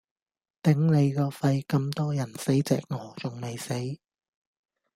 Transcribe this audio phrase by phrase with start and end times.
[0.63, 3.75] 頂你個肺，咁多人死隻鵝仲未死